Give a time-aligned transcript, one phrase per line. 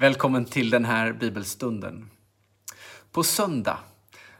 [0.00, 2.10] Välkommen till den här bibelstunden.
[3.12, 3.78] På söndag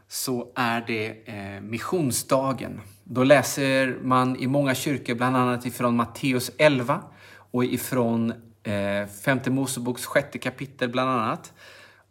[0.09, 2.81] så är det eh, missionsdagen.
[3.05, 7.03] Då läser man i många kyrkor bland annat ifrån Matteus 11
[7.33, 8.33] och ifrån
[8.63, 11.53] eh, femte Moseboks sjätte kapitel bland annat.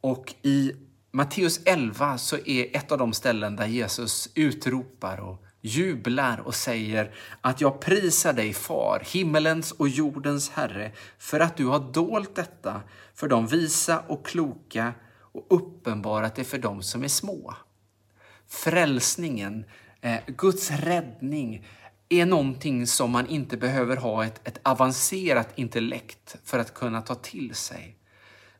[0.01, 0.71] Och i
[1.11, 7.15] Matteus 11 så är ett av de ställen där Jesus utropar och jublar och säger
[7.41, 12.81] att jag prisar dig far, himmelens och jordens Herre, för att du har dolt detta
[13.13, 14.93] för de visa och kloka
[15.31, 17.53] och uppenbarat det för dem som är små.
[18.47, 19.65] Frälsningen,
[20.01, 21.65] eh, Guds räddning,
[22.09, 27.15] är någonting som man inte behöver ha ett, ett avancerat intellekt för att kunna ta
[27.15, 27.95] till sig.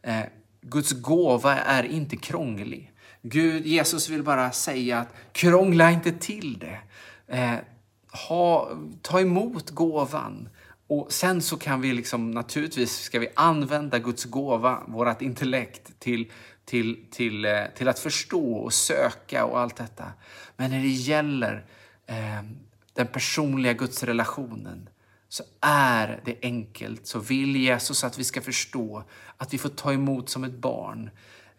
[0.01, 0.23] Eh,
[0.61, 2.93] Guds gåva är inte krånglig.
[3.21, 6.79] Gud, Jesus vill bara säga att krångla inte till det.
[7.27, 7.55] Eh,
[8.27, 10.49] ha, ta emot gåvan.
[10.87, 16.31] Och sen så kan vi liksom, naturligtvis ska vi använda Guds gåva, vårt intellekt, till,
[16.65, 20.05] till, till, eh, till att förstå och söka och allt detta.
[20.57, 21.65] Men när det gäller
[22.05, 22.43] eh,
[22.93, 24.89] den personliga gudsrelationen
[25.29, 27.07] så är det enkelt.
[27.07, 29.03] Så vill Jesus att vi ska förstå
[29.37, 31.09] att vi får ta emot som ett barn.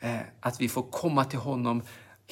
[0.01, 1.83] Eh, att vi får komma till honom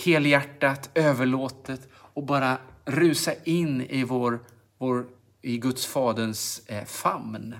[0.04, 4.40] helhjärtat, överlåtet och bara rusa in i, vår,
[4.78, 5.06] vår,
[5.42, 7.54] i Guds faderns eh, famn.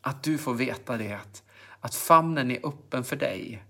[0.00, 1.42] Att du får veta det, att,
[1.80, 3.62] att famnen är öppen för dig.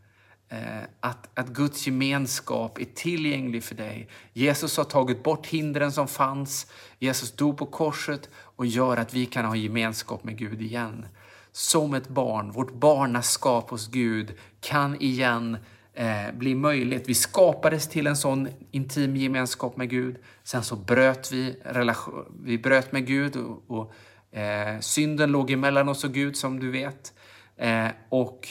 [0.49, 4.09] Eh, att, att Guds gemenskap är tillgänglig för dig.
[4.33, 6.67] Jesus har tagit bort hindren som fanns.
[6.99, 11.07] Jesus dog på korset och gör att vi kan ha gemenskap med Gud igen.
[11.53, 15.57] Som ett barn, vårt barnaskap hos Gud kan igen
[15.97, 17.09] eh, bli möjligt.
[17.09, 20.17] Vi skapades till en sån intim gemenskap med Gud.
[20.43, 23.93] Sen så bröt vi, relation, vi bröt med Gud och, och
[24.39, 27.13] eh, synden låg emellan oss och Gud som du vet.
[27.57, 28.49] Eh, och,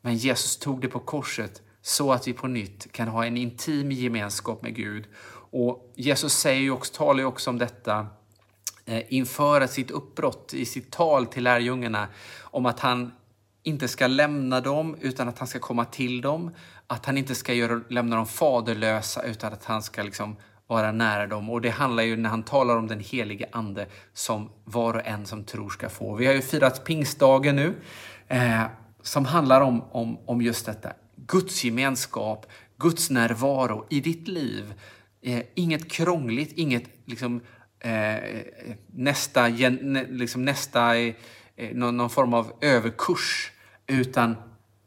[0.00, 3.92] men Jesus tog det på korset så att vi på nytt kan ha en intim
[3.92, 5.04] gemenskap med Gud.
[5.50, 8.06] Och Jesus säger ju också, talar ju också om detta
[8.84, 12.08] eh, inför sitt uppbrott i sitt tal till lärjungarna
[12.40, 13.12] om att han
[13.68, 16.50] inte ska lämna dem utan att han ska komma till dem.
[16.86, 20.36] Att han inte ska göra, lämna dem faderlösa utan att han ska liksom
[20.66, 21.50] vara nära dem.
[21.50, 25.26] Och det handlar ju när han talar om den helige ande som var och en
[25.26, 26.14] som tror ska få.
[26.14, 27.74] Vi har ju firat pingstdagen nu
[28.28, 28.62] eh,
[29.02, 30.92] som handlar om, om, om just detta.
[31.16, 32.46] Guds gemenskap,
[32.76, 34.74] Guds närvaro i ditt liv.
[35.22, 37.40] Eh, inget krångligt, inget liksom,
[37.80, 38.16] eh,
[38.86, 39.48] nästa,
[40.08, 41.14] liksom nästa eh,
[41.56, 43.52] eh, någon, någon form av överkurs
[43.88, 44.36] utan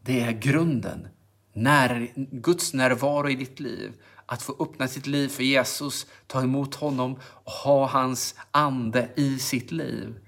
[0.02, 1.08] det är grunden.
[1.54, 3.92] När, Guds närvaro i ditt liv.
[4.26, 9.40] Att få öppna sitt liv för Jesus, ta emot honom och ha hans ande i
[9.40, 10.20] sitt liv.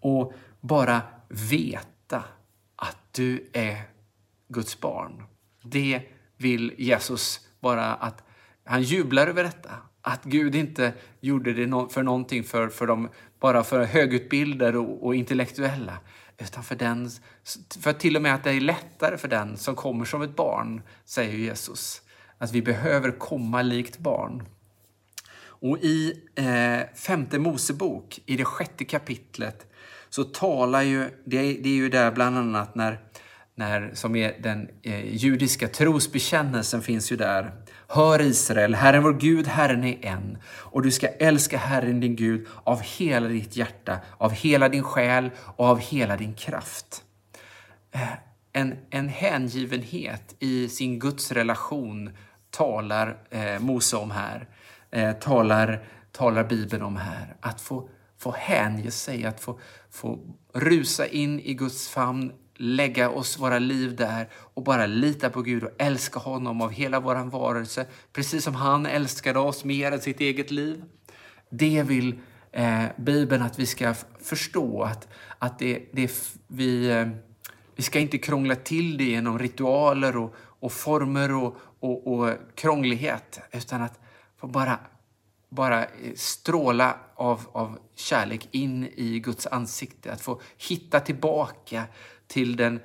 [0.00, 2.24] Och bara veta
[2.76, 3.82] att du är
[4.48, 5.22] Guds barn.
[5.62, 6.02] Det
[6.36, 8.22] vill Jesus bara att
[8.64, 9.70] han jublar över detta.
[10.00, 13.08] Att Gud inte gjorde det för någonting för, för dem,
[13.40, 15.98] bara för högutbildade och, och intellektuella,
[16.38, 17.10] utan för, den,
[17.80, 20.82] för till och med att det är lättare för den som kommer som ett barn,
[21.04, 22.02] säger Jesus.
[22.38, 24.42] Att vi behöver komma likt barn.
[25.38, 29.66] Och i eh, femte Mosebok, i det sjätte kapitlet,
[30.08, 33.00] så talar ju, det är, det är ju där bland annat när,
[33.54, 37.52] när som är den eh, judiska trosbekännelsen finns ju där.
[37.88, 40.38] Hör Israel, Herren vår Gud, Herren är en.
[40.46, 45.30] Och du ska älska Herren din Gud av hela ditt hjärta, av hela din själ
[45.38, 47.04] och av hela din kraft.
[47.92, 48.12] Eh,
[48.52, 52.10] en, en hängivenhet i sin gudsrelation
[52.50, 54.48] talar eh, Mose om här.
[54.90, 57.36] Eh, talar, talar Bibeln om här.
[57.40, 57.88] Att få,
[58.18, 59.60] få hänge sig, att få,
[59.90, 60.18] få
[60.52, 65.64] rusa in i Guds famn, lägga oss våra liv där och bara lita på Gud
[65.64, 70.20] och älska honom av hela vår varelse, precis som han älskade oss mer än sitt
[70.20, 70.84] eget liv.
[71.50, 72.18] Det vill
[72.52, 75.08] eh, Bibeln att vi ska förstå, att,
[75.38, 77.08] att det, det, vi, eh,
[77.76, 83.40] vi ska inte krångla till det genom ritualer och, och former och, och, och krånglighet,
[83.52, 84.00] utan att
[84.40, 84.78] få bara,
[85.48, 91.84] bara eh, stråla av, av kärlek in i Guds ansikte, att få hitta tillbaka
[92.26, 92.80] till den,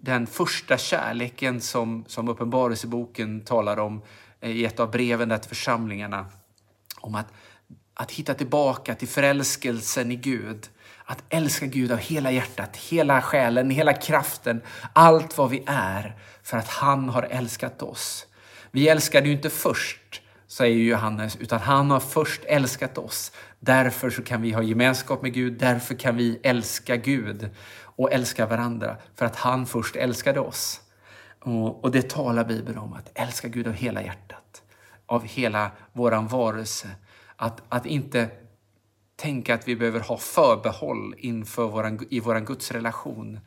[0.00, 4.02] den första kärleken som, som Uppenbarelseboken talar om
[4.40, 6.26] eh, i ett av breven där till församlingarna.
[7.00, 7.32] Om att,
[7.94, 10.68] att hitta tillbaka till förälskelsen i Gud.
[11.04, 16.56] Att älska Gud av hela hjärtat, hela själen, hela kraften, allt vad vi är, för
[16.56, 18.26] att han har älskat oss.
[18.70, 23.32] Vi älskade ju inte först, säger Johannes, utan han har först älskat oss.
[23.60, 27.50] Därför så kan vi ha gemenskap med Gud, därför kan vi älska Gud
[27.96, 30.80] och älska varandra för att han först älskade oss.
[31.40, 34.62] Och, och det talar Bibeln om, att älska Gud av hela hjärtat,
[35.06, 36.88] av hela våran varelse.
[37.36, 38.28] Att, att inte
[39.16, 43.40] tänka att vi behöver ha förbehåll inför våran, i vår gudsrelation.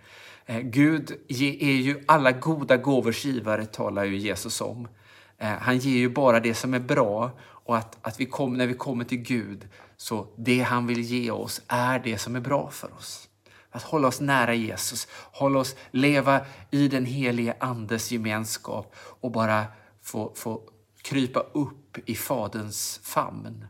[0.46, 4.88] Eh, Gud är ju alla goda gåvors givare, talar ju Jesus om.
[5.38, 8.68] Eh, han ger ju bara det som är bra och att, att vi kom, när
[8.68, 9.68] vi kommer till Gud,
[9.98, 13.30] så det han vill ge oss är det som är bra för oss.
[13.76, 16.42] Att hålla oss nära Jesus, hålla oss leva
[16.72, 19.66] i den helige Andes gemenskap och bara
[20.04, 20.62] få, få
[21.02, 23.66] krypa upp i Faderns famn.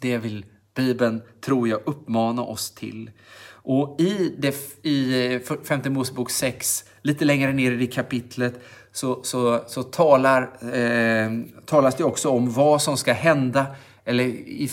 [0.00, 3.10] Det vill Bibeln, tror jag, uppmana oss till.
[3.48, 8.60] Och i, det, i eh, femte Mosebok 6, lite längre ner i det kapitlet,
[8.92, 10.42] så, så, så talar,
[10.74, 11.30] eh,
[11.64, 13.66] talas det också om vad som ska hända,
[14.04, 14.70] eller i,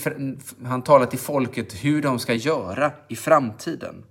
[0.65, 4.03] han talar till folket hur de ska göra i framtiden.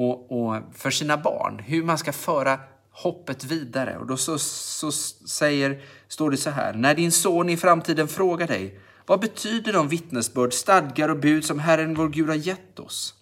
[0.00, 2.60] Och, och för sina barn, hur man ska föra
[2.90, 3.98] hoppet vidare.
[3.98, 8.46] Och då så, så säger, står det så här, när din son i framtiden frågar
[8.46, 13.14] dig, vad betyder de vittnesbörd, stadgar och bud som Herren vår Gud har gett oss?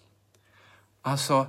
[1.01, 1.47] Alltså,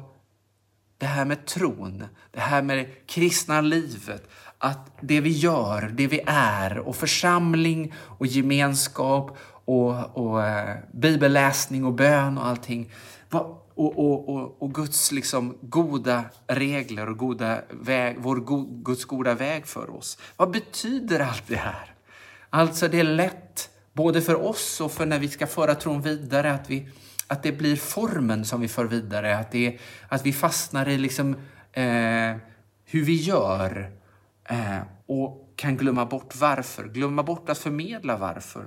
[0.99, 4.29] det här med tron, det här med det kristna livet,
[4.59, 11.85] att det vi gör, det vi är och församling och gemenskap och, och eh, bibelläsning
[11.85, 12.91] och bön och allting.
[13.81, 19.35] Och, och, och, och, Guds liksom goda regler och goda väg, vår go, Guds goda
[19.35, 20.19] väg för oss.
[20.37, 21.95] Vad betyder allt det här?
[22.51, 26.53] Alltså det är lätt, både för oss och för när vi ska föra tron vidare,
[26.53, 26.89] att, vi,
[27.27, 29.39] att det blir formen som vi för vidare.
[29.39, 29.79] Att, det,
[30.09, 31.35] att vi fastnar i liksom,
[31.73, 32.37] eh,
[32.85, 33.93] hur vi gör
[34.45, 36.85] eh, och kan glömma bort varför.
[36.85, 38.67] Glömma bort att förmedla varför.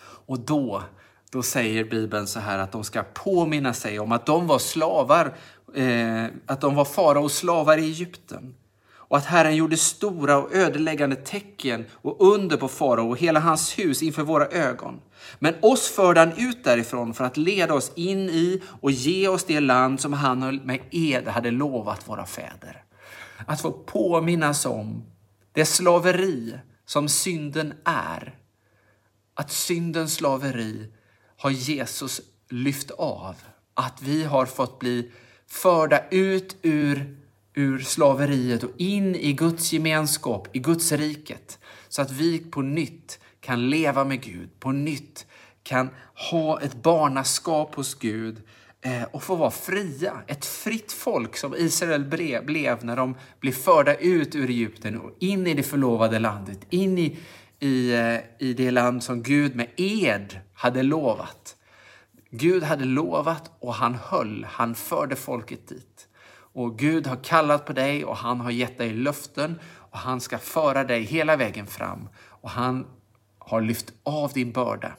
[0.00, 0.82] Och då,
[1.30, 5.34] då säger Bibeln så här att de ska påminna sig om att de var slavar,
[5.74, 8.54] eh, att de var faraos slavar i Egypten.
[9.08, 13.78] Och att Herren gjorde stora och ödeläggande tecken och under på farao och hela hans
[13.78, 15.00] hus inför våra ögon.
[15.38, 19.44] Men oss förde han ut därifrån för att leda oss in i och ge oss
[19.44, 22.84] det land som han med ed hade lovat våra fäder.
[23.46, 25.04] Att få påminnas om
[25.52, 28.34] det slaveri som synden är.
[29.34, 30.92] Att syndens slaveri
[31.38, 33.36] har Jesus lyft av.
[33.74, 35.10] Att vi har fått bli
[35.46, 37.16] förda ut ur,
[37.54, 41.58] ur slaveriet och in i Guds gemenskap, i Guds riket.
[41.88, 45.26] Så att vi på nytt kan leva med Gud, på nytt
[45.62, 45.90] kan
[46.30, 48.42] ha ett barnaskap hos Gud
[48.80, 50.22] eh, och få vara fria.
[50.26, 52.04] Ett fritt folk som Israel
[52.44, 56.98] blev när de blev förda ut ur Egypten och in i det förlovade landet, in
[56.98, 57.18] i,
[57.60, 61.56] i, eh, i det land som Gud med ed hade lovat.
[62.30, 66.08] Gud hade lovat och han höll, han förde folket dit.
[66.52, 69.60] Och Gud har kallat på dig och han har gett dig löften
[69.90, 72.08] och han ska föra dig hela vägen fram.
[72.18, 72.86] Och han
[73.38, 74.92] har lyft av din börda.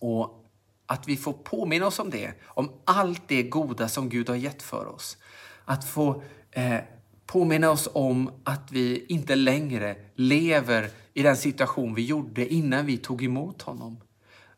[0.00, 0.42] Och
[0.86, 4.62] att vi får påminna oss om det, om allt det goda som Gud har gett
[4.62, 5.16] för oss.
[5.64, 6.78] Att få eh,
[7.26, 12.98] påminna oss om att vi inte längre lever i den situation vi gjorde innan vi
[12.98, 14.00] tog emot honom.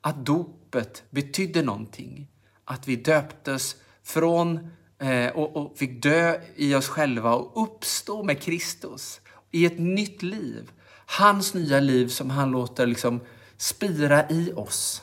[0.00, 2.28] Att dopet betydde någonting.
[2.64, 8.40] Att vi döptes från eh, och, och fick dö i oss själva och uppstå med
[8.40, 9.20] Kristus
[9.50, 10.70] i ett nytt liv.
[11.06, 13.20] Hans nya liv som han låter liksom
[13.56, 15.02] spira i oss.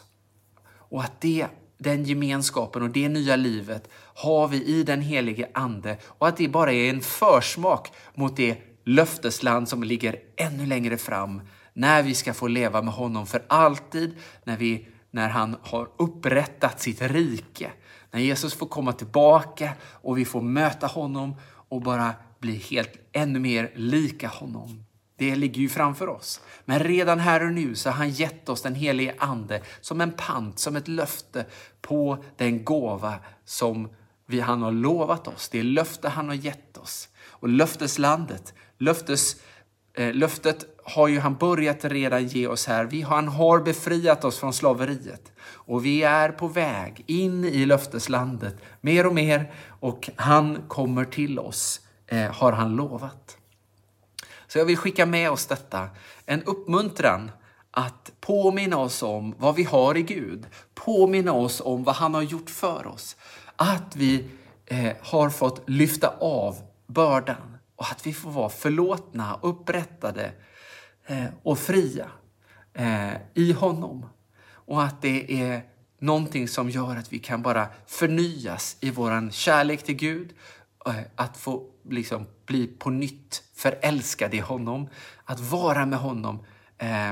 [0.65, 1.47] Och att det,
[1.85, 6.47] den gemenskapen och det nya livet har vi i den helige Ande och att det
[6.47, 11.41] bara är en försmak mot det löftesland som ligger ännu längre fram
[11.73, 16.81] när vi ska få leva med honom för alltid, när, vi, när han har upprättat
[16.81, 17.71] sitt rike.
[18.11, 21.35] När Jesus får komma tillbaka och vi får möta honom
[21.69, 24.85] och bara bli helt ännu mer lika honom.
[25.17, 26.41] Det ligger ju framför oss.
[26.65, 30.11] Men redan här och nu så har han gett oss den helige Ande som en
[30.11, 31.45] pant, som ett löfte
[31.81, 33.13] på den gåva
[33.45, 33.89] som
[34.25, 35.49] vi, han har lovat oss.
[35.49, 37.09] Det är löfte han har gett oss.
[37.27, 39.35] Och löfteslandet, löftes,
[39.93, 42.85] eh, löftet har ju han börjat redan ge oss här.
[42.85, 48.55] Vi, han har befriat oss från slaveriet och vi är på väg in i löfteslandet
[48.81, 53.37] mer och mer och han kommer till oss, eh, har han lovat.
[54.55, 55.89] Så jag vill skicka med oss detta,
[56.25, 57.31] en uppmuntran
[57.71, 60.47] att påminna oss om vad vi har i Gud.
[60.73, 63.15] Påminna oss om vad han har gjort för oss.
[63.55, 64.29] Att vi
[64.65, 66.57] eh, har fått lyfta av
[66.87, 70.31] bördan och att vi får vara förlåtna, upprättade
[71.05, 72.09] eh, och fria
[72.73, 74.05] eh, i honom.
[74.47, 75.61] Och att det är
[75.99, 80.33] någonting som gör att vi kan bara förnyas i våran kärlek till Gud,
[80.87, 84.89] Eh, att få liksom bli på nytt förälskad i honom,
[85.25, 86.39] att vara med honom,
[86.77, 87.09] eh,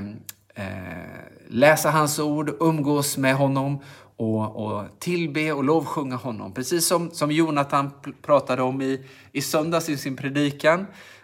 [0.55, 1.07] eh,
[1.47, 3.79] läsa hans ord, umgås med honom
[4.17, 6.53] och, och tillbe och lovsjunga honom.
[6.53, 10.79] Precis som, som Jonathan pratade om i, i söndags i sin predikan,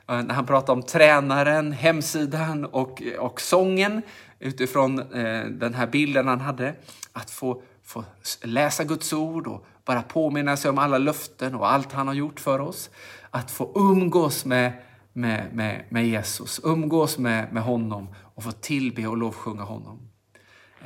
[0.07, 4.01] eh, när han pratade om tränaren, hemsidan och, och sången
[4.39, 6.75] utifrån eh, den här bilden han hade.
[7.13, 8.03] Att få, få
[8.43, 12.39] läsa Guds ord och bara påminna sig om alla löften och allt han har gjort
[12.39, 12.89] för oss.
[13.29, 14.73] Att få umgås med,
[15.13, 20.09] med, med, med Jesus, umgås med, med honom och få tillbe och lovsjunga honom.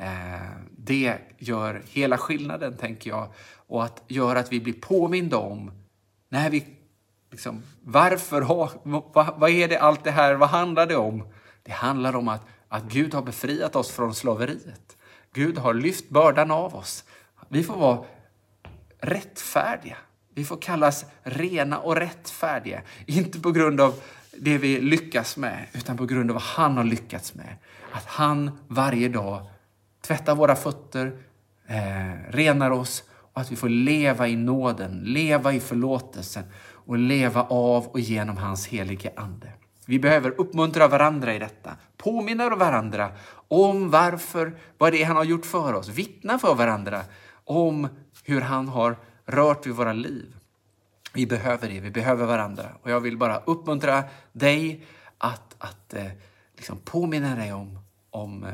[0.00, 3.28] Eh, det gör hela skillnaden, tänker jag.
[3.66, 5.70] Och att göra att vi blir påminda om
[6.28, 6.66] när vi
[7.30, 11.28] liksom, varför har, vad, vad är det allt det här, vad handlar det om?
[11.62, 14.96] Det handlar om att, att Gud har befriat oss från slaveriet.
[15.32, 17.04] Gud har lyft bördan av oss.
[17.48, 18.04] Vi får vara
[19.06, 19.96] rättfärdiga.
[20.34, 22.82] Vi får kallas rena och rättfärdiga.
[23.06, 23.94] Inte på grund av
[24.38, 27.56] det vi lyckas med, utan på grund av vad han har lyckats med.
[27.92, 29.46] Att han varje dag
[30.06, 31.18] tvättar våra fötter,
[31.66, 37.42] eh, renar oss och att vi får leva i nåden, leva i förlåtelsen och leva
[37.42, 39.52] av och genom hans helige Ande.
[39.86, 43.10] Vi behöver uppmuntra varandra i detta, påminna varandra
[43.48, 47.00] om varför, vad det är han har gjort för oss, vittna för varandra
[47.44, 47.88] om
[48.24, 50.36] hur han har rört vid våra liv.
[51.12, 52.68] Vi behöver det, vi behöver varandra.
[52.82, 54.86] Och jag vill bara uppmuntra dig
[55.18, 56.10] att, att eh,
[56.56, 57.78] liksom påminna dig om,
[58.10, 58.52] om, eh,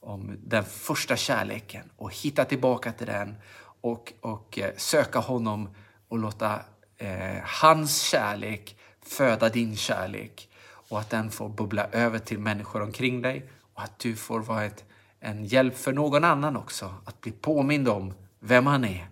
[0.00, 3.34] om den första kärleken och hitta tillbaka till den
[3.80, 5.68] och, och eh, söka honom
[6.08, 6.60] och låta
[6.96, 13.22] eh, hans kärlek föda din kärlek och att den får bubbla över till människor omkring
[13.22, 14.84] dig och att du får vara ett,
[15.20, 19.08] en hjälp för någon annan också att bli påmind om vem han är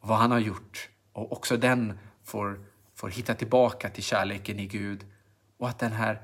[0.00, 0.88] vad han har gjort.
[1.12, 2.60] Och också den får,
[2.94, 5.06] får hitta tillbaka till kärleken i Gud
[5.58, 6.20] och att den här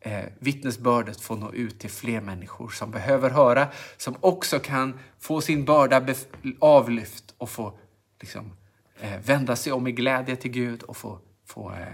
[0.00, 5.40] eh, vittnesbördet får nå ut till fler människor som behöver höra, som också kan få
[5.40, 6.14] sin börda
[6.58, 7.78] avlyft och få
[8.20, 8.56] liksom,
[9.00, 11.86] eh, vända sig om i glädje till Gud och få, få, eh,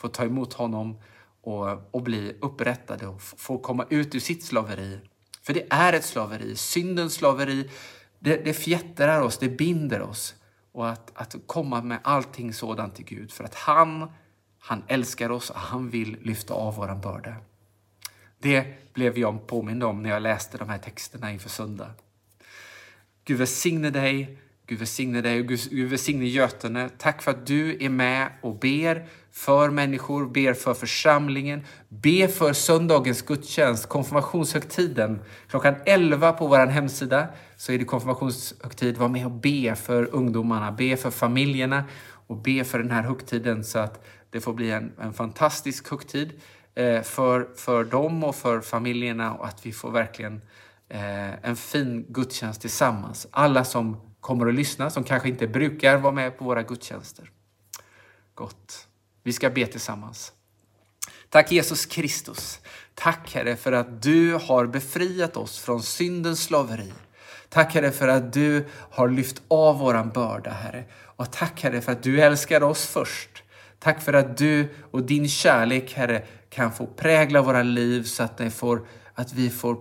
[0.00, 1.00] få ta emot honom
[1.40, 5.00] och, och bli upprättade och få komma ut ur sitt slaveri.
[5.42, 7.70] För det är ett slaveri, syndens slaveri.
[8.18, 10.34] Det, det fjättrar oss, det binder oss.
[10.72, 13.32] Och att, att komma med allting sådant till Gud.
[13.32, 14.12] För att han,
[14.58, 17.34] han älskar oss och han vill lyfta av våran börda.
[18.38, 21.90] Det blev jag påmind om när jag läste de här texterna inför söndag.
[23.24, 26.88] Gud välsigne dig Gud välsigne dig och Gud välsigne Götene.
[26.98, 32.52] Tack för att du är med och ber för människor, ber för församlingen, ber för
[32.52, 35.20] söndagens gudstjänst, konfirmationshögtiden.
[35.50, 38.96] Klockan 11 på vår hemsida så är det konfirmationshögtid.
[38.96, 41.84] Var med och be för ungdomarna, be för familjerna
[42.26, 46.40] och be för den här högtiden så att det får bli en, en fantastisk högtid
[46.74, 50.40] eh, för, för dem och för familjerna och att vi får verkligen
[50.88, 53.26] eh, en fin gudstjänst tillsammans.
[53.30, 57.30] Alla som kommer att lyssna, som kanske inte brukar vara med på våra gudstjänster.
[58.34, 58.88] Gott.
[59.22, 60.32] Vi ska be tillsammans.
[61.28, 62.60] Tack Jesus Kristus.
[62.94, 66.92] Tack Herre för att du har befriat oss från syndens slaveri.
[67.48, 70.84] Tack Herre för att du har lyft av våran börda Herre.
[71.02, 73.42] Och tack Herre för att du älskar oss först.
[73.78, 78.36] Tack för att du och din kärlek Herre kan få prägla våra liv så att,
[78.36, 79.78] det får, att vi får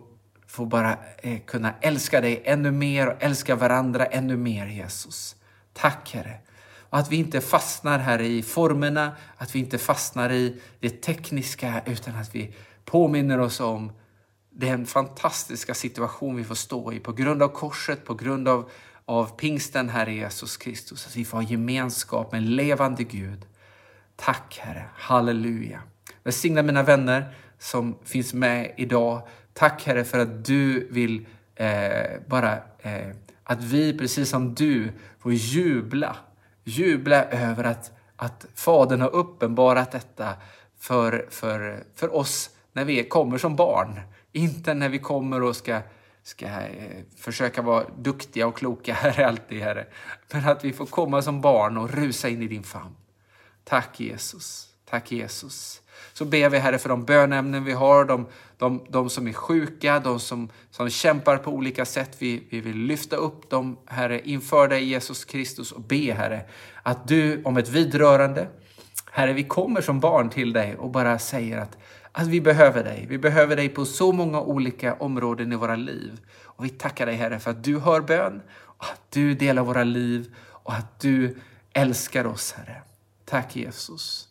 [0.58, 5.36] få bara eh, kunna älska dig ännu mer och älska varandra ännu mer, Jesus.
[5.74, 6.40] Tack, Herre.
[6.90, 11.82] Och att vi inte fastnar här i formerna, att vi inte fastnar i det tekniska,
[11.86, 12.54] utan att vi
[12.86, 13.92] påminner oss om
[14.50, 18.70] den fantastiska situation vi får stå i på grund av korset, på grund av,
[19.06, 21.08] av pingsten, Herre Jesus Kristus.
[21.08, 23.46] Att vi får ha gemenskap med en levande Gud.
[24.16, 24.86] Tack, Herre.
[24.96, 25.82] Halleluja.
[26.24, 29.28] Välsigna mina vänner som finns med idag.
[29.58, 33.10] Tack Herre för att du vill eh, bara eh,
[33.44, 36.16] att vi, precis som du, får jubla.
[36.64, 40.34] Jubla över att, att Fadern har uppenbarat detta
[40.80, 44.00] för, för, för oss när vi kommer som barn.
[44.32, 45.82] Inte när vi kommer och ska,
[46.24, 49.88] ska eh, försöka vara duktiga och kloka, Herre, alltid, Herre.
[50.32, 52.96] Men att vi får komma som barn och rusa in i din famn.
[53.64, 54.70] Tack Jesus.
[54.90, 55.82] Tack Jesus.
[56.14, 58.28] Så ber vi Herre för de bönämnen vi har, de,
[58.58, 62.16] de, de som är sjuka, de som, som kämpar på olika sätt.
[62.20, 66.46] Vi, vi vill lyfta upp dem Herre inför dig Jesus Kristus och be Herre
[66.84, 68.48] att du om ett vidrörande,
[69.12, 71.78] Herre vi kommer som barn till dig och bara säger att,
[72.12, 73.06] att vi behöver dig.
[73.10, 76.20] Vi behöver dig på så många olika områden i våra liv.
[76.44, 78.42] Och vi tackar dig Herre för att du hör bön,
[78.78, 81.38] och att du delar våra liv och att du
[81.74, 82.82] älskar oss Herre.
[83.26, 84.27] Tack Jesus.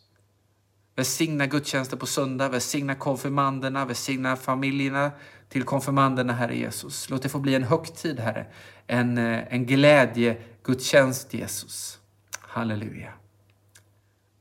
[0.97, 5.11] Välsigna gudstjänsten på söndag, välsigna konfirmanderna, välsigna familjerna
[5.49, 7.09] till konfirmanderna, Herre Jesus.
[7.09, 8.45] Låt det få bli en högtid, Herre.
[8.87, 11.99] En, eh, en glädje, gudstjänst, Jesus.
[12.39, 13.13] Halleluja.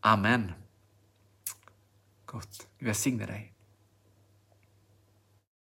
[0.00, 0.52] Amen.
[2.26, 2.66] Gott.
[2.78, 3.55] Gud välsigne dig.